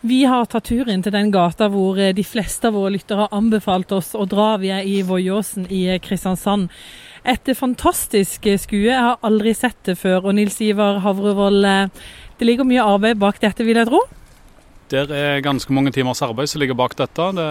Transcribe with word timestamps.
Vi 0.00 0.20
har 0.24 0.46
tatt 0.46 0.68
turen 0.70 1.00
til 1.02 1.10
den 1.10 1.32
gata 1.34 1.66
hvor 1.72 1.96
eh, 1.98 2.12
de 2.14 2.22
fleste 2.22 2.68
av 2.68 2.76
våre 2.78 2.92
lyttere 2.94 3.24
har 3.24 3.32
anbefalt 3.34 3.90
oss 3.96 4.12
å 4.14 4.28
dra. 4.30 4.52
Vi 4.62 4.70
er 4.70 4.86
i 4.86 5.00
Voiåsen 5.02 5.66
i 5.74 5.88
eh, 5.90 5.98
Kristiansand. 5.98 6.68
Et 7.26 7.50
fantastisk 7.58 8.46
eh, 8.46 8.60
skue. 8.62 8.92
Jeg 8.92 8.94
har 8.94 9.18
aldri 9.26 9.56
sett 9.58 9.80
det 9.88 9.96
før. 9.98 10.28
Og 10.28 10.36
Nils 10.38 10.60
Ivar 10.62 11.00
Havrevold, 11.02 11.66
det 12.38 12.46
ligger 12.46 12.68
mye 12.68 12.86
arbeid 12.86 13.18
bak 13.18 13.42
dette, 13.42 13.66
vil 13.66 13.82
jeg 13.82 13.90
tro? 13.90 14.04
Det 14.88 15.02
er 15.10 15.42
ganske 15.44 15.74
mange 15.74 15.90
timers 15.92 16.22
arbeid 16.22 16.48
som 16.48 16.62
ligger 16.62 16.78
bak 16.78 16.94
dette. 16.96 17.28
Det 17.34 17.50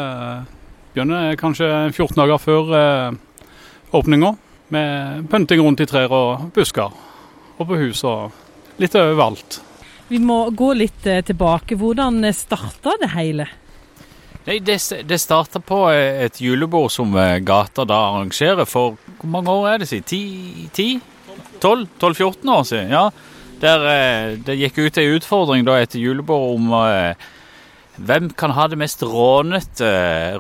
begynner 0.96 1.36
kanskje 1.38 1.68
14 1.92 2.16
dager 2.16 2.40
før 2.42 2.74
åpninga, 3.92 4.34
med 4.74 5.28
pynting 5.30 5.62
rundt 5.62 5.84
i 5.84 5.90
trær 5.90 6.16
og 6.16 6.50
busker. 6.56 6.96
Og 7.60 7.68
på 7.68 7.84
hus 7.84 8.08
og 8.08 8.80
litt 8.80 8.96
overalt. 8.96 9.67
Vi 10.08 10.20
må 10.20 10.50
gå 10.50 10.72
litt 10.74 11.06
eh, 11.08 11.22
tilbake. 11.26 11.76
Hvordan 11.76 12.24
eh, 12.24 12.36
starta 12.36 12.96
det 13.02 13.12
hele? 13.12 13.48
Nei, 14.48 14.60
Det, 14.64 14.78
det 15.04 15.20
starta 15.20 15.60
på 15.60 15.82
eh, 15.92 16.24
et 16.26 16.40
julebord 16.42 16.92
som 16.94 17.16
gata 17.44 17.84
da 17.86 17.98
arrangerer 18.14 18.66
for 18.66 18.96
Hvor 19.18 19.32
mange 19.34 19.52
år 19.52 19.74
er 19.74 19.84
det 19.84 19.90
siden? 19.92 20.70
10? 20.72 21.02
12? 21.60 21.88
12-14 22.00 22.54
år 22.56 22.64
siden? 22.70 22.94
Ja. 22.94 23.10
Der 23.58 23.84
det 24.46 24.54
gikk 24.60 24.78
ut 24.78 24.98
ei 25.02 25.08
utfordring 25.16 25.66
da 25.66 25.80
etter 25.82 25.98
julebord 25.98 26.60
om 26.60 26.68
hvem 27.98 28.28
kan 28.38 28.52
ha 28.54 28.68
det 28.70 28.78
mest 28.78 29.02
rånete, 29.02 29.88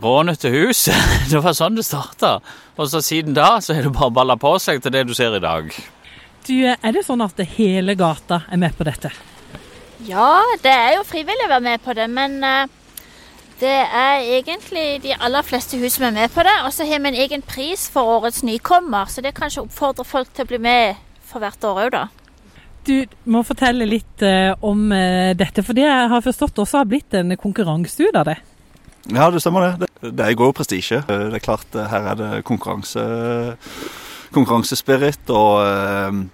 rånete 0.03 0.52
huset? 0.53 0.94
Det 1.31 1.41
var 1.41 1.55
sånn 1.58 1.80
det 1.80 1.88
starta. 1.88 2.36
Og 2.77 2.91
så 2.91 3.02
siden 3.02 3.34
da 3.34 3.55
så 3.58 3.73
har 3.73 3.88
det 3.88 3.95
bare 3.97 4.13
balla 4.13 4.36
på 4.38 4.52
seg 4.61 4.84
til 4.86 4.94
det 4.94 5.08
du 5.09 5.16
ser 5.17 5.34
i 5.34 5.41
dag. 5.41 5.73
Du, 6.45 6.53
Er 6.70 6.94
det 6.94 7.08
sånn 7.09 7.25
at 7.25 7.41
hele 7.58 7.97
gata 7.97 8.44
er 8.45 8.61
med 8.61 8.77
på 8.77 8.86
dette? 8.86 9.09
Ja, 10.05 10.43
det 10.61 10.71
er 10.71 10.91
jo 10.97 11.05
frivillig 11.07 11.47
å 11.47 11.53
være 11.55 11.65
med 11.65 11.81
på 11.81 11.93
det, 11.97 12.05
men 12.13 12.38
uh, 12.45 12.69
det 13.57 13.73
er 13.81 14.27
egentlig 14.38 14.99
de 15.01 15.15
aller 15.17 15.45
fleste 15.45 15.80
hus 15.81 15.95
som 15.97 16.05
er 16.05 16.13
med 16.13 16.33
på 16.33 16.45
det. 16.45 16.53
Og 16.67 16.73
så 16.75 16.85
har 16.85 17.02
vi 17.02 17.09
en 17.09 17.17
egen 17.25 17.41
pris 17.41 17.88
for 17.89 18.19
årets 18.19 18.44
nykommer, 18.45 19.09
så 19.09 19.23
det 19.25 19.33
kanskje 19.38 19.63
oppfordrer 19.66 20.05
folk 20.05 20.30
til 20.35 20.45
å 20.45 20.52
bli 20.52 20.59
med 20.61 20.99
for 21.27 21.41
hvert 21.41 21.66
år 21.66 21.81
òg, 21.88 21.95
da. 21.95 22.03
Du 22.88 23.17
må 23.27 23.41
fortelle 23.44 23.88
litt 23.89 24.22
uh, 24.22 24.53
om 24.63 24.85
uh, 24.94 25.33
dette, 25.35 25.66
for 25.66 25.75
det 25.75 25.88
har 25.89 26.23
forstått 26.23 26.61
også 26.61 26.83
har 26.83 26.91
blitt 26.91 27.17
en 27.17 27.33
konkurranse 27.41 27.97
ut 28.05 28.16
av 28.16 28.29
det. 28.29 28.38
Ja, 29.07 29.31
det 29.33 29.41
stemmer 29.41 29.66
det. 29.66 29.88
Det, 29.97 30.13
det 30.19 30.29
god 30.38 30.53
prestisje. 30.55 31.02
Det 31.07 31.39
er 31.39 31.44
klart, 31.44 31.73
her 31.73 32.11
er 32.11 32.19
det 32.19 32.29
konkurranse, 32.45 33.02
konkurransespirit, 34.35 35.31
og 35.31 36.27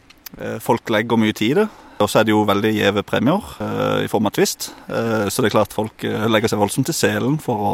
folk 0.66 0.90
legger 0.90 1.20
mye 1.22 1.36
tid 1.38 1.52
i 1.52 1.58
det. 1.62 1.68
Og 2.04 2.12
så 2.12 2.20
er 2.20 2.28
det 2.28 2.34
jo 2.34 2.44
veldig 2.48 2.74
gjeve 2.76 3.06
premier 3.08 3.56
eh, 3.64 4.04
i 4.04 4.12
form 4.12 4.28
av 4.28 4.36
Twist. 4.36 4.74
Eh, 4.92 5.30
så 5.32 5.44
det 5.44 5.50
er 5.50 5.56
klart 5.56 5.76
folk 5.76 6.04
eh, 6.08 6.28
legger 6.28 6.52
seg 6.52 6.60
voldsomt 6.60 6.90
til 6.90 6.98
selen 6.98 7.40
for 7.42 7.68
å, 7.70 7.74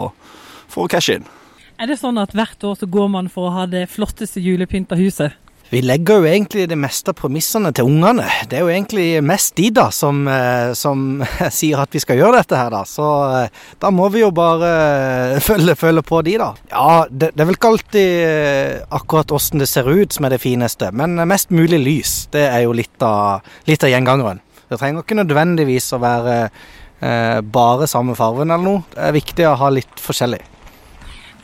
for 0.69 0.85
å 0.85 0.91
cashe 0.91 1.17
inn. 1.19 1.27
Er 1.79 1.89
det 1.89 1.97
sånn 2.01 2.19
at 2.21 2.35
hvert 2.35 2.63
år 2.67 2.75
så 2.77 2.89
går 2.91 3.07
man 3.11 3.29
for 3.31 3.49
å 3.49 3.55
ha 3.55 3.65
det 3.69 3.87
flotteste 3.89 4.43
julepynta 4.43 4.97
huset? 4.99 5.37
Vi 5.69 5.83
legger 5.85 6.17
jo 6.17 6.25
egentlig 6.25 6.63
det 6.65 6.77
meste 6.81 7.11
av 7.13 7.17
premissene 7.19 7.69
til 7.77 7.85
ungene. 7.85 8.23
Det 8.49 8.57
er 8.57 8.63
jo 8.65 8.71
egentlig 8.73 9.19
mest 9.21 9.53
de 9.59 9.67
da 9.77 9.91
som, 9.93 10.23
eh, 10.25 10.71
som 10.73 11.21
sier 11.59 11.83
at 11.83 11.93
vi 11.93 12.01
skal 12.01 12.17
gjøre 12.17 12.39
dette 12.39 12.57
her, 12.57 12.71
da. 12.73 12.79
Så 12.89 13.05
eh, 13.37 13.59
da 13.77 13.91
må 13.93 14.07
vi 14.09 14.23
jo 14.23 14.31
bare 14.33 14.71
eh, 15.35 15.43
følge, 15.45 15.75
følge 15.77 16.01
på 16.07 16.23
de, 16.25 16.39
da. 16.41 16.47
Ja, 16.71 17.05
det, 17.09 17.35
det 17.35 17.43
er 17.43 17.49
vel 17.51 17.59
ikke 17.59 17.73
alltid 17.75 18.87
akkurat 18.97 19.33
åssen 19.37 19.61
det 19.61 19.69
ser 19.69 19.85
ut 19.85 20.15
som 20.15 20.25
er 20.25 20.33
det 20.33 20.41
fineste, 20.41 20.89
men 20.89 21.21
mest 21.29 21.53
mulig 21.53 21.77
lys. 21.83 22.13
Det 22.33 22.47
er 22.47 22.63
jo 22.65 22.73
litt 22.73 23.05
av, 23.05 23.45
litt 23.69 23.85
av 23.85 23.93
gjengangeren. 23.93 24.41
Det 24.69 24.77
trenger 24.77 25.05
ikke 25.05 25.19
nødvendigvis 25.21 25.91
å 25.93 25.99
være 26.01 26.33
eh, 26.41 27.41
bare 27.45 27.89
samme 27.89 28.15
fargen 28.17 28.49
eller 28.49 28.65
noe. 28.65 28.87
Det 28.95 29.05
er 29.05 29.15
viktig 29.19 29.45
å 29.51 29.53
ha 29.61 29.69
litt 29.73 30.01
forskjellig. 30.01 30.41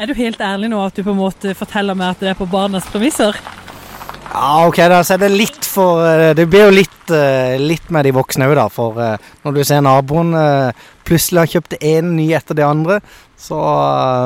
Er 0.01 0.09
du 0.09 0.17
helt 0.17 0.41
ærlig 0.41 0.73
nå 0.73 0.81
at 0.81 0.97
du 0.97 1.05
på 1.05 1.13
en 1.13 1.21
måte 1.21 1.53
forteller 1.55 1.93
meg 1.93 2.15
at 2.15 2.25
det 2.25 2.33
er 2.33 2.41
på 2.41 2.49
barnas 2.49 2.89
premisser? 2.89 3.37
Ja, 4.35 4.67
ok, 4.67 4.79
da 4.91 4.97
så 5.05 5.15
er 5.15 5.21
det 5.23 5.29
litt 5.31 5.63
for 5.63 6.01
eh, 6.03 6.33
Det 6.35 6.43
blir 6.51 6.65
jo 6.65 6.73
litt, 6.75 7.11
eh, 7.13 7.55
litt 7.61 7.87
med 7.93 8.03
de 8.03 8.11
voksne 8.17 8.49
òg, 8.49 8.55
da. 8.59 8.65
For 8.73 8.97
eh, 8.99 9.29
når 9.45 9.55
du 9.55 9.61
ser 9.63 9.85
naboen 9.85 10.35
plutselig 11.07 11.39
har 11.39 11.51
kjøpt 11.53 11.77
én 11.79 12.09
ny 12.17 12.25
etter 12.35 12.57
det 12.57 12.65
andre, 12.65 12.97
så 13.39 13.55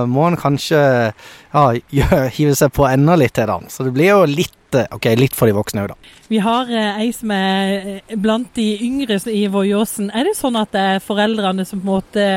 må 0.10 0.24
han 0.30 0.38
kanskje 0.40 0.80
ja, 0.80 1.64
hive 2.38 2.56
seg 2.58 2.72
på 2.74 2.88
enda 2.88 3.18
litt 3.20 3.36
til, 3.38 3.52
da. 3.52 3.60
Så 3.70 3.86
det 3.86 3.94
blir 3.98 4.14
jo 4.14 4.24
litt 4.30 4.56
Ok, 4.70 5.08
litt 5.18 5.34
for 5.34 5.50
de 5.50 5.56
voksne 5.58 5.82
òg, 5.82 5.96
da. 5.96 6.12
Vi 6.30 6.38
har 6.46 6.68
ei 6.70 7.08
som 7.18 7.32
er 7.34 8.04
blant 8.22 8.52
de 8.54 8.68
yngre 8.86 9.18
i 9.34 9.48
Voiåsen. 9.50 10.12
Er 10.14 10.30
det 10.30 10.36
sånn 10.38 10.60
at 10.62 10.70
det 10.76 10.84
er 10.92 11.02
foreldrene 11.02 11.66
som 11.66 11.82
på 11.82 11.88
en 11.88 11.96
måte 11.96 12.28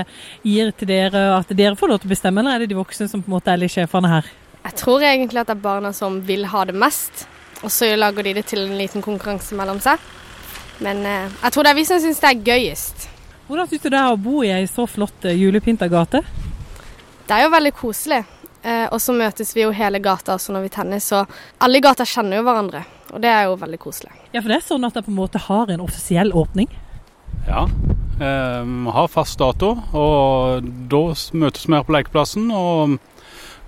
gir 0.41 0.73
til 0.73 0.89
dere 0.89 1.27
at 1.35 1.53
dere 1.53 1.77
får 1.77 1.93
lov 1.93 2.01
til 2.01 2.09
å 2.09 2.15
bestemme, 2.15 2.41
eller 2.41 2.57
er 2.57 2.65
det 2.65 2.71
de 2.73 2.81
voksne 2.81 3.11
som 3.13 3.21
på 3.21 3.29
en 3.29 3.37
måte 3.37 3.53
er 3.53 3.61
litt 3.61 3.77
sjefene 3.77 4.15
her? 4.15 4.33
Jeg 4.63 4.79
tror 4.81 5.05
egentlig 5.05 5.43
at 5.45 5.53
det 5.53 5.59
er 5.59 5.67
barna 5.69 5.93
som 5.93 6.23
vil 6.25 6.49
ha 6.49 6.65
det 6.65 6.79
mest. 6.79 7.27
Og 7.63 7.71
så 7.71 7.93
lager 7.97 8.27
de 8.27 8.35
det 8.41 8.47
til 8.51 8.65
en 8.65 8.77
liten 8.79 9.05
konkurranse 9.05 9.57
mellom 9.59 9.81
seg. 9.83 10.03
Men 10.83 11.05
eh, 11.07 11.31
jeg 11.45 11.55
tror 11.55 11.67
det 11.67 11.73
er 11.73 11.79
vi 11.79 11.87
som 11.89 12.01
syns 12.03 12.23
det 12.23 12.31
er 12.31 12.45
gøyest. 12.51 13.09
Hvordan 13.47 13.69
syns 13.71 13.83
du 13.85 13.91
det 13.91 14.01
er 14.01 14.13
å 14.13 14.21
bo 14.21 14.43
i 14.43 14.53
ei 14.55 14.65
så 14.71 14.87
flott 14.91 15.27
eh, 15.29 15.39
julepynta 15.39 15.89
gate? 15.93 16.23
Det 17.29 17.37
er 17.37 17.47
jo 17.47 17.53
veldig 17.55 17.75
koselig. 17.79 18.23
Eh, 18.63 18.87
og 18.91 19.01
så 19.03 19.15
møtes 19.15 19.55
vi 19.57 19.65
jo 19.65 19.73
hele 19.75 19.99
gata 20.03 20.37
også 20.37 20.55
når 20.55 20.67
vi 20.67 20.75
tennes, 20.75 21.07
så 21.11 21.25
alle 21.63 21.81
i 21.81 21.85
gata 21.85 22.07
kjenner 22.07 22.39
jo 22.39 22.47
hverandre. 22.47 22.85
Og 23.13 23.23
det 23.23 23.31
er 23.31 23.47
jo 23.49 23.57
veldig 23.61 23.81
koselig. 23.83 24.13
Ja, 24.33 24.41
for 24.41 24.49
det 24.49 24.59
er 24.61 24.67
sånn 24.67 24.87
at 24.87 24.97
det 24.97 25.05
på 25.07 25.13
en 25.13 25.19
måte 25.19 25.43
har 25.43 25.71
en 25.71 25.83
offisiell 25.85 26.33
åpning? 26.33 26.71
Ja, 27.49 27.67
vi 28.19 28.27
eh, 28.29 28.93
har 28.95 29.11
fast 29.11 29.41
dato, 29.43 29.75
og 29.99 30.69
da 30.93 31.03
møtes 31.35 31.67
vi 31.67 31.75
her 31.75 31.87
på 31.87 31.97
lekeplassen. 31.97 32.51
og 32.55 32.99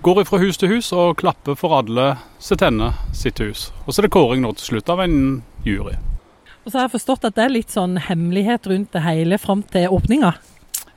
Går 0.05 0.19
fra 0.29 0.37
hus 0.37 0.59
til 0.61 0.69
hus 0.69 0.91
og 0.93 1.15
klapper 1.17 1.55
for 1.57 1.73
alle 1.79 2.11
som 2.37 2.59
tenner 2.61 2.93
sitt 3.09 3.39
hus. 3.41 3.71
Og 3.87 3.89
så 3.89 4.03
er 4.03 4.05
det 4.05 4.11
kåring 4.13 4.43
nå 4.43 4.51
til 4.53 4.67
slutt 4.67 4.91
av 4.93 4.99
en 5.01 5.15
jury. 5.65 5.95
Og 6.61 6.67
så 6.69 6.77
har 6.77 6.85
jeg 6.85 6.93
forstått 6.99 7.25
at 7.25 7.33
det 7.39 7.41
er 7.47 7.55
litt 7.55 7.73
sånn 7.73 7.97
hemmelighet 7.97 8.69
rundt 8.69 8.91
det 8.93 9.01
hele 9.01 9.39
fram 9.41 9.63
til 9.73 9.89
åpninga? 9.89 10.35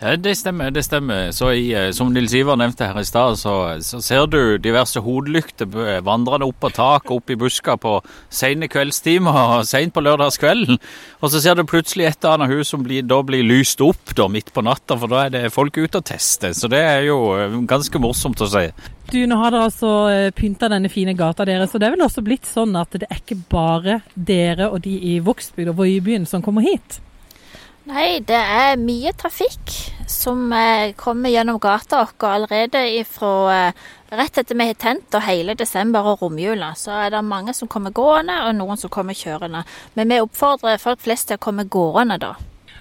Ja, 0.00 0.16
Det 0.16 0.36
stemmer. 0.38 0.70
det 0.70 0.84
stemmer. 0.84 1.32
Så 1.32 1.50
i, 1.50 1.74
eh, 1.74 1.90
Som 1.90 2.12
Nils 2.12 2.34
Ivar 2.34 2.56
nevnte 2.56 2.86
her 2.86 3.00
i 3.00 3.04
stad, 3.04 3.36
så, 3.36 3.82
så, 3.82 4.00
ser 4.00 4.26
du 4.26 4.56
diverse 4.58 5.00
hodelykter 5.00 5.66
vandrende 6.02 6.46
opp 6.46 6.60
på 6.60 6.70
tak 6.70 7.10
og 7.10 7.16
opp 7.16 7.30
i 7.30 7.34
buska 7.34 7.76
på 7.76 8.00
sene 8.30 8.68
kveldstimer 8.68 9.58
og 9.58 9.66
seint 9.66 9.92
på 9.92 10.00
lørdagskvelden. 10.00 10.78
Og 11.20 11.30
så 11.30 11.40
ser 11.40 11.54
du 11.54 11.64
plutselig 11.64 12.06
et 12.06 12.22
eller 12.22 12.34
annet 12.34 12.54
hus 12.54 12.68
som 12.68 12.84
blir, 12.84 13.02
da 13.02 13.22
blir 13.22 13.42
lyst 13.42 13.80
opp 13.80 14.14
da, 14.14 14.28
midt 14.28 14.52
på 14.54 14.62
natta, 14.62 14.96
for 14.96 15.08
da 15.08 15.24
er 15.24 15.34
det 15.34 15.52
folk 15.52 15.76
ute 15.76 15.98
og 15.98 16.04
tester. 16.04 16.54
Så 16.54 16.70
det 16.70 16.78
er 16.78 17.02
jo 17.08 17.18
eh, 17.34 17.58
ganske 17.66 17.98
morsomt 17.98 18.38
å 18.38 18.46
si. 18.46 18.68
Du, 19.10 19.18
Nå 19.26 19.40
har 19.40 19.50
dere 19.50 19.66
altså 19.66 19.92
eh, 20.12 20.30
pynta 20.30 20.70
denne 20.70 20.92
fine 20.92 21.16
gata 21.18 21.42
deres, 21.48 21.72
så 21.72 21.82
det 21.82 21.88
er 21.88 21.96
vel 21.96 22.06
også 22.06 22.22
blitt 22.22 22.46
sånn 22.46 22.76
at 22.78 22.94
det 22.94 23.10
er 23.10 23.18
ikke 23.18 23.40
bare 23.50 24.00
dere 24.14 24.70
og 24.70 24.84
de 24.86 24.94
i 24.94 25.18
Vågsbygd 25.18 25.72
og 25.72 25.82
Voiebyen 25.82 26.28
som 26.28 26.44
kommer 26.44 26.62
hit? 26.62 27.00
Nei, 27.88 28.18
det 28.20 28.36
er 28.36 28.74
mye 28.76 29.14
trafikk 29.16 29.70
som 30.12 30.50
eh, 30.52 30.90
kommer 30.96 31.32
gjennom 31.32 31.56
gata 31.62 32.02
vår 32.04 32.26
allerede 32.28 32.82
ifra 32.98 33.30
eh, 33.54 33.78
rett 34.12 34.40
etter 34.42 34.58
vi 34.60 34.66
har 34.68 34.76
tent 34.76 35.16
og 35.16 35.24
hele 35.24 35.54
desember 35.56 36.04
og 36.10 36.20
romjula. 36.20 36.74
Så 36.76 36.92
er 36.92 37.14
det 37.14 37.22
mange 37.24 37.54
som 37.56 37.68
kommer 37.68 37.94
gående, 37.96 38.36
og 38.44 38.58
noen 38.58 38.76
som 38.76 38.92
kommer 38.92 39.16
kjørende. 39.16 39.64
Men 39.96 40.12
vi 40.12 40.20
oppfordrer 40.20 40.76
folk 40.82 41.00
flest 41.00 41.30
til 41.30 41.40
å 41.40 41.44
komme 41.48 41.64
gående 41.64 42.20
da. 42.20 42.34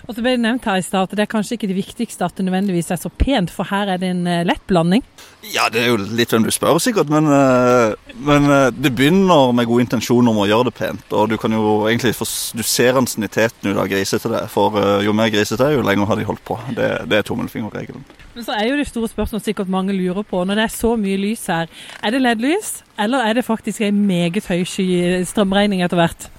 Og 0.08 0.16
så 0.16 0.24
ble 0.24 0.38
det 0.38 0.44
nevnt 0.44 0.64
her 0.64 0.80
i 0.80 0.86
start, 0.86 1.12
Det 1.12 1.26
er 1.26 1.28
kanskje 1.28 1.58
ikke 1.58 1.68
det 1.68 1.76
viktigste 1.76 2.24
at 2.24 2.38
det 2.38 2.46
nødvendigvis 2.48 2.92
er 2.96 3.00
så 3.02 3.10
pent, 3.12 3.52
for 3.52 3.68
her 3.68 3.92
er 3.92 4.00
det 4.00 4.08
en 4.14 4.24
uh, 4.24 4.46
lett 4.48 4.64
blanding? 4.68 5.04
Ja, 5.52 5.68
det 5.72 5.82
er 5.84 5.90
jo 5.92 5.98
litt 6.00 6.32
hvem 6.32 6.46
du 6.48 6.52
spør, 6.52 6.80
sikkert. 6.80 7.12
Men, 7.12 7.28
uh, 7.28 7.92
men 8.16 8.48
uh, 8.48 8.70
det 8.72 8.94
begynner 8.96 9.52
med 9.52 9.68
gode 9.68 9.84
intensjoner 9.84 10.32
om 10.32 10.40
å 10.40 10.48
gjøre 10.48 10.70
det 10.70 10.76
pent. 10.80 11.12
Og 11.12 11.28
du 11.34 11.36
kan 11.42 11.52
jo 11.52 11.90
egentlig 11.90 12.14
få, 12.16 12.28
du 12.56 12.64
ser 12.64 13.00
ansienniteten 13.00 13.68
ut 13.68 13.82
av 13.84 13.90
grisete 13.92 14.32
det. 14.32 14.46
For 14.54 14.80
jo 15.04 15.16
mer 15.16 15.34
grisete 15.34 15.68
er, 15.68 15.76
jo 15.76 15.84
lenger 15.84 16.08
har 16.08 16.22
de 16.22 16.30
holdt 16.30 16.46
på. 16.48 16.56
Det, 16.78 16.88
det 17.12 17.20
er 17.20 17.28
tommelfingerregelen. 17.28 18.08
Men 18.38 18.48
så 18.48 18.56
er 18.56 18.70
jo 18.70 18.80
det 18.80 18.88
store 18.88 19.12
spørsmålet 19.12 19.50
sikkert 19.50 19.72
mange 19.74 19.96
lurer 19.98 20.24
på. 20.24 20.46
Når 20.48 20.62
det 20.62 20.66
er 20.70 20.74
så 20.78 20.96
mye 21.00 21.20
lys 21.20 21.48
her, 21.52 21.68
er 22.00 22.16
det 22.16 22.24
LED-lys, 22.24 22.72
eller 23.02 23.28
er 23.28 23.36
det 23.36 23.48
faktisk 23.48 23.84
en 23.84 24.06
meget 24.08 24.48
høysky 24.48 24.88
strømregning 25.28 25.84
etter 25.84 26.00
hvert? 26.00 26.30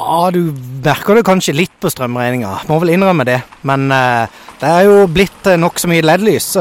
Ja, 0.00 0.30
du 0.32 0.54
merker 0.84 1.18
det 1.18 1.26
kanskje 1.28 1.56
litt 1.56 1.74
på 1.80 1.90
strømregninga, 1.92 2.54
må 2.70 2.78
vel 2.82 2.94
innrømme 2.94 3.26
det. 3.28 3.40
Men 3.68 3.90
uh, 3.92 4.30
det 4.60 4.70
er 4.70 4.86
jo 4.88 5.04
blitt 5.12 5.48
uh, 5.50 5.58
nokså 5.60 5.90
mye 5.90 6.04
LED-lys. 6.04 6.54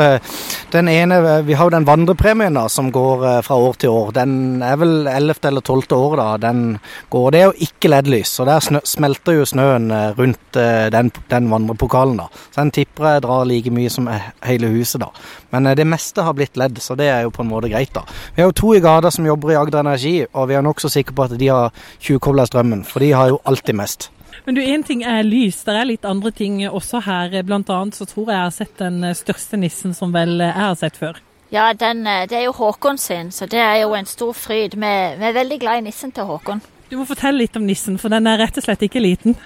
Den 0.70 0.88
ene, 0.88 1.42
Vi 1.42 1.54
har 1.58 1.66
jo 1.66 1.74
den 1.74 1.86
vandrepremien 1.86 2.54
da, 2.54 2.68
som 2.70 2.92
går 2.94 3.24
uh, 3.24 3.42
fra 3.42 3.56
år 3.58 3.78
til 3.82 3.90
år. 3.90 4.12
Den 4.14 4.62
er 4.62 4.76
vel 4.78 5.08
11. 5.10 5.40
eller 5.50 5.62
12. 5.66 5.96
året 5.98 6.20
da, 6.22 6.28
den 6.50 6.78
går. 7.10 7.32
Det 7.32 7.40
er 7.40 7.48
jo 7.48 7.66
ikke 7.66 7.90
LED-lys, 7.90 8.36
så 8.38 8.46
der 8.46 8.62
snø, 8.62 8.82
smelter 8.86 9.40
jo 9.40 9.48
snøen 9.50 9.90
rundt 10.20 10.60
den, 10.94 11.10
den, 11.32 11.50
vandrepokalen. 11.50 12.20
da. 12.22 12.28
Så 12.52 12.62
den 12.62 12.74
tipper 12.78 13.16
jeg 13.16 13.24
drar 13.26 13.50
like 13.50 13.74
mye 13.74 13.90
som 13.90 14.12
hele 14.46 14.70
huset, 14.76 15.02
da. 15.02 15.10
Men 15.50 15.72
det 15.74 15.88
meste 15.90 16.22
har 16.22 16.38
blitt 16.38 16.58
LED, 16.58 16.78
så 16.86 16.94
det 17.00 17.10
er 17.10 17.26
jo 17.26 17.34
på 17.34 17.42
en 17.42 17.50
måte 17.50 17.72
greit, 17.74 17.94
da. 17.96 18.06
Vi 18.36 18.44
har 18.44 18.52
jo 18.52 18.60
to 18.62 18.76
i 18.78 18.84
gata 18.84 19.10
som 19.10 19.26
jobber 19.26 19.56
i 19.56 19.58
Agder 19.58 19.82
Energi, 19.82 20.16
og 20.34 20.52
vi 20.52 20.60
er 20.60 20.66
nokså 20.66 20.94
sikre 20.94 21.18
på 21.18 21.26
at 21.26 21.38
de 21.40 21.50
har 21.50 21.74
tjuvkobla 21.98 22.46
strømmen, 22.46 22.86
for 22.86 23.02
de 23.02 23.14
har 23.18 23.34
jo 23.34 23.42
alltid 23.50 23.82
mest. 23.82 24.12
Men 24.46 24.58
du, 24.58 24.62
én 24.62 24.84
ting 24.86 25.04
er 25.04 25.24
lys, 25.28 25.64
det 25.68 25.76
er 25.76 25.90
litt 25.90 26.06
andre 26.08 26.32
ting 26.36 26.62
også 26.68 27.04
her. 27.06 27.36
Blant 27.48 27.70
annet 27.74 27.98
så 27.98 28.08
tror 28.10 28.30
jeg 28.30 28.38
jeg 28.38 28.46
har 28.46 28.56
sett 28.56 28.78
den 28.82 29.10
største 29.18 29.60
nissen 29.60 29.96
som 29.98 30.14
vel 30.16 30.40
jeg 30.42 30.56
har 30.56 30.78
sett 30.80 30.98
før. 31.00 31.20
Ja, 31.50 31.72
den, 31.74 32.06
eh, 32.08 32.28
det 32.30 32.38
er 32.38 32.44
jo 32.46 32.52
Håkon 32.54 32.98
sin, 32.98 33.32
så 33.32 33.48
det 33.50 33.60
er 33.60 33.82
jo 33.82 33.96
en 33.98 34.06
stor 34.06 34.34
fryd. 34.38 34.76
Vi, 34.78 34.92
vi 35.18 35.30
er 35.30 35.34
veldig 35.34 35.60
glad 35.60 35.82
i 35.82 35.88
nissen 35.88 36.12
til 36.14 36.30
Håkon. 36.30 36.62
Du 36.90 36.98
må 36.98 37.06
fortelle 37.10 37.42
litt 37.44 37.58
om 37.58 37.66
nissen, 37.66 37.98
for 38.02 38.14
den 38.14 38.28
er 38.30 38.38
rett 38.42 38.58
og 38.58 38.66
slett 38.66 38.86
ikke 38.86 39.02
liten. 39.02 39.38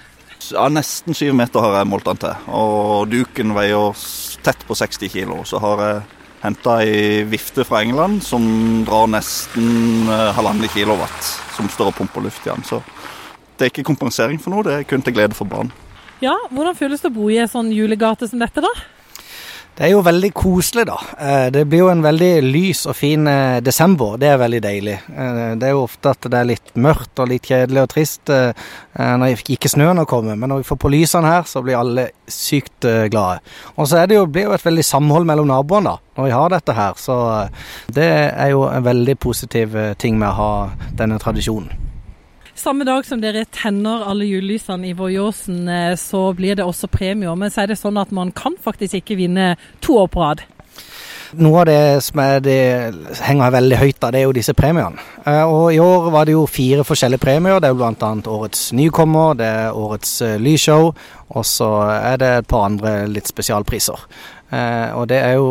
Ja, 0.52 0.66
Nesten 0.68 1.16
syv 1.16 1.32
meter 1.36 1.64
har 1.64 1.78
jeg 1.78 1.88
målt 1.88 2.08
den 2.08 2.20
til. 2.20 2.50
Og 2.52 3.08
duken 3.08 3.54
veier 3.56 3.96
tett 4.44 4.64
på 4.68 4.76
60 4.76 5.12
kilo. 5.12 5.40
Så 5.48 5.60
har 5.62 5.82
jeg 5.84 6.02
henta 6.44 6.78
ei 6.84 7.22
vifte 7.28 7.64
fra 7.64 7.80
England 7.84 8.20
som 8.24 8.44
drar 8.84 9.08
nesten 9.08 10.10
eh, 10.12 10.32
halvannen 10.36 10.68
kilowatt, 10.68 11.30
som 11.56 11.70
står 11.72 11.92
og 11.92 11.98
pumper 12.00 12.26
luft 12.26 12.44
i 12.44 12.52
den. 12.52 12.64
Så 12.68 12.82
det 13.58 13.66
er 13.66 13.72
ikke 13.72 13.86
kompensering 13.86 14.40
for 14.42 14.54
noe, 14.54 14.66
det 14.66 14.78
er 14.78 14.88
kun 14.88 15.04
til 15.04 15.14
glede 15.16 15.36
for 15.38 15.48
barn. 15.48 15.72
Ja, 16.22 16.34
Hvordan 16.50 16.76
føles 16.78 17.02
det 17.02 17.10
å 17.10 17.14
bo 17.14 17.28
i 17.30 17.40
en 17.42 17.50
sånn 17.50 17.72
julegate 17.74 18.28
som 18.30 18.42
dette, 18.42 18.62
da? 18.64 18.70
Det 19.74 19.88
er 19.88 19.90
jo 19.90 20.04
veldig 20.06 20.28
koselig, 20.38 20.84
da. 20.86 20.96
Eh, 21.18 21.46
det 21.50 21.64
blir 21.66 21.80
jo 21.80 21.88
en 21.90 22.02
veldig 22.04 22.44
lys 22.46 22.84
og 22.86 22.94
fin 22.94 23.26
eh, 23.26 23.58
desember. 23.58 24.14
Det 24.22 24.28
er 24.30 24.38
veldig 24.38 24.60
deilig. 24.62 24.94
Eh, 25.10 25.40
det 25.58 25.66
er 25.66 25.72
jo 25.74 25.80
ofte 25.88 26.12
at 26.12 26.28
det 26.30 26.38
er 26.38 26.46
litt 26.46 26.70
mørkt 26.78 27.18
og 27.18 27.32
litt 27.32 27.48
kjedelig 27.50 27.82
og 27.82 27.90
trist 27.90 28.30
når 28.30 29.42
ikke 29.50 29.72
snøen 29.72 29.98
har 29.98 30.06
kommet. 30.06 30.38
Men 30.38 30.52
når 30.52 30.62
vi 30.62 30.68
får 30.68 30.78
på 30.84 30.92
lysene 30.94 31.32
her, 31.32 31.48
så 31.50 31.64
blir 31.64 31.80
alle 31.80 32.06
sykt 32.30 32.86
glade. 33.10 33.42
Og 33.74 33.90
så 33.90 34.04
det 34.06 34.14
jo, 34.14 34.28
blir 34.28 34.44
det 34.44 34.52
jo 34.52 34.58
et 34.60 34.68
veldig 34.68 34.86
samhold 34.86 35.26
mellom 35.26 35.50
naboene 35.50 35.90
da, 35.90 36.12
når 36.20 36.28
vi 36.28 36.36
har 36.36 36.54
dette 36.54 36.76
her. 36.78 37.00
Så 37.00 37.16
det 37.98 38.06
er 38.30 38.54
jo 38.54 38.68
en 38.70 38.86
veldig 38.86 39.18
positiv 39.18 39.74
ting 39.98 40.22
med 40.22 40.30
å 40.30 40.38
ha 40.38 40.52
denne 40.94 41.18
tradisjonen. 41.18 41.93
Samme 42.54 42.84
dag 42.86 43.02
som 43.06 43.18
dere 43.18 43.44
tenner 43.50 44.04
alle 44.06 44.28
julelysene 44.28 44.86
i 44.86 44.94
Våjåsen, 44.94 45.68
eh, 45.68 45.96
så 45.98 46.32
blir 46.32 46.54
det 46.54 46.64
også 46.64 46.86
premier. 46.86 47.34
Men 47.34 47.50
så 47.50 47.64
er 47.64 47.72
det 47.72 47.80
sånn 47.80 47.98
at 47.98 48.12
man 48.14 48.30
kan 48.30 48.54
faktisk 48.62 49.00
ikke 49.00 49.18
vinne 49.18 49.56
to 49.82 49.98
år 49.98 50.06
på 50.08 50.22
rad. 50.22 50.44
Noe 51.34 51.64
av 51.64 51.66
det 51.66 52.02
som 52.06 52.20
det 52.44 52.94
henger 53.26 53.54
veldig 53.56 53.78
høyt, 53.80 54.04
av, 54.04 54.12
det 54.14 54.20
er 54.20 54.28
jo 54.28 54.36
disse 54.36 54.54
premiene. 54.54 55.02
Eh, 55.26 55.42
og 55.42 55.72
I 55.74 55.80
år 55.82 56.10
var 56.14 56.28
det 56.28 56.36
jo 56.36 56.44
fire 56.46 56.84
forskjellige 56.86 57.24
premier. 57.24 57.58
Det 57.58 57.72
er 57.72 57.78
bl.a. 57.80 58.12
årets 58.36 58.68
nykommer, 58.72 59.34
det 59.40 59.50
er 59.50 59.74
årets 59.74 60.14
eh, 60.22 60.38
lysshow, 60.38 60.92
og 61.34 61.48
så 61.48 61.70
er 61.96 62.22
det 62.22 62.30
et 62.38 62.50
par 62.50 62.68
andre 62.68 62.94
litt 63.10 63.26
spesialpriser. 63.26 64.06
Eh, 64.54 64.90
og 64.94 65.08
det 65.10 65.18
er 65.24 65.34
jo 65.38 65.48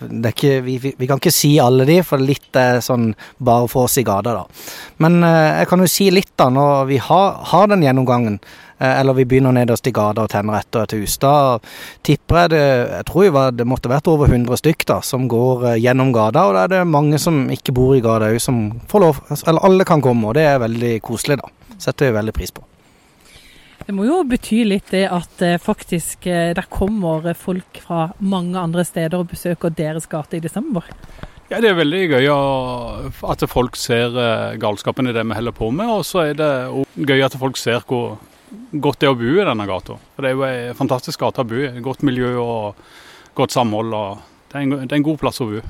det 0.00 0.30
er 0.30 0.34
ikke, 0.34 0.54
vi, 0.64 0.78
vi, 0.86 1.08
kan 1.08 1.20
ikke 1.20 1.34
si 1.34 1.52
alle 1.60 1.86
de, 1.88 2.00
for 2.06 2.22
litt 2.22 2.56
er 2.56 2.80
sånn 2.84 3.10
bare 3.42 3.68
for 3.70 3.88
oss 3.88 3.98
i 4.00 4.06
gata, 4.06 4.36
da. 4.38 4.64
Men 5.02 5.20
eh, 5.26 5.60
jeg 5.60 5.70
kan 5.70 5.84
jo 5.84 5.90
si 5.90 6.08
litt, 6.14 6.32
da, 6.40 6.48
når 6.54 6.90
vi 6.90 7.00
har, 7.02 7.40
har 7.52 7.70
den 7.72 7.84
gjennomgangen. 7.84 8.40
Eh, 8.80 8.94
eller 9.02 9.18
vi 9.18 9.26
begynner 9.28 9.56
nederst 9.56 9.90
i 9.90 9.94
gata 9.96 10.24
og 10.24 10.32
tenner 10.32 10.60
etter 10.60 10.88
til. 10.88 11.04
Da 11.20 11.34
tipper 12.06 12.44
jeg 12.44 12.52
det 12.54 12.64
Jeg 12.64 13.08
tror 13.10 13.28
det, 13.28 13.44
det 13.60 13.68
måtte 13.68 13.92
vært 13.92 14.08
over 14.08 14.30
100 14.30 14.62
stykk 14.62 14.86
da, 14.88 15.00
som 15.04 15.28
går 15.28 15.74
gjennom 15.82 16.14
gata. 16.16 16.46
Og 16.48 16.56
da 16.56 16.64
er 16.64 16.74
det 16.78 16.82
mange 16.88 17.20
som 17.20 17.44
ikke 17.52 17.76
bor 17.76 17.96
i 17.96 18.04
gata 18.04 18.32
òg, 18.32 18.40
som 18.40 18.68
får 18.90 19.06
lov. 19.06 19.22
Eller 19.42 19.68
alle 19.68 19.88
kan 19.88 20.04
komme, 20.04 20.30
og 20.30 20.38
det 20.38 20.48
er 20.48 20.62
veldig 20.64 20.98
koselig, 21.04 21.42
da. 21.42 21.76
Setter 21.80 22.10
vi 22.10 22.20
veldig 22.20 22.36
pris 22.36 22.52
på. 22.54 22.69
Det 23.90 23.96
må 23.98 24.04
jo 24.06 24.20
bety 24.22 24.60
litt 24.62 24.92
det 24.94 25.08
at 25.10 25.40
eh, 25.42 25.56
faktisk 25.58 26.28
eh, 26.30 26.52
der 26.54 26.66
kommer 26.70 27.24
folk 27.34 27.80
fra 27.82 28.04
mange 28.22 28.54
andre 28.54 28.84
steder 28.86 29.18
og 29.18 29.32
besøker 29.32 29.72
deres 29.74 30.06
gate 30.06 30.38
i 30.38 30.42
desember. 30.44 30.86
Ja, 31.50 31.58
Det 31.58 31.72
er 31.72 31.74
veldig 31.74 32.02
gøy 32.12 32.28
at 32.30 33.42
folk 33.50 33.74
ser 33.74 34.14
eh, 34.14 34.54
galskapen 34.62 35.10
i 35.10 35.14
det 35.16 35.24
vi 35.26 35.34
holder 35.34 35.56
på 35.58 35.72
med. 35.74 35.90
Og 35.90 36.06
så 36.06 36.22
er 36.28 36.38
det 36.38 36.52
gøy 37.02 37.24
at 37.26 37.34
folk 37.34 37.58
ser 37.58 37.82
hvor 37.82 38.20
godt 38.70 39.02
det 39.02 39.10
er 39.10 39.16
å 39.16 39.18
bo 39.18 39.34
i 39.34 39.48
denne 39.50 39.66
gata. 39.66 39.98
For 40.14 40.22
Det 40.22 40.30
er 40.30 40.38
jo 40.38 40.46
en 40.52 40.78
fantastisk 40.84 41.26
gate 41.26 41.42
å 41.42 41.50
bo 41.50 41.58
i. 41.58 41.72
Godt 41.82 42.06
miljø 42.06 42.36
og 42.44 42.86
godt 43.34 43.58
samhold. 43.58 43.90
og 43.90 44.22
det 44.52 44.54
er 44.54 44.68
en, 44.68 44.76
det 44.86 44.92
er 44.92 45.00
en 45.00 45.10
god 45.10 45.18
plass 45.24 45.42
å 45.42 45.50
bo. 45.50 45.64